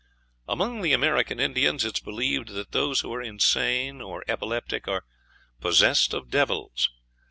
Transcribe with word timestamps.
Among 0.47 0.81
the 0.81 0.93
American 0.93 1.39
Indians 1.39 1.85
it 1.85 1.97
is 1.97 2.03
believed 2.03 2.53
that 2.55 2.71
those 2.71 3.01
who 3.01 3.13
are 3.13 3.21
insane 3.21 4.01
or 4.01 4.23
epileptic 4.27 4.87
are 4.87 5.05
"possessed 5.59 6.15
of 6.15 6.31
devils." 6.31 6.89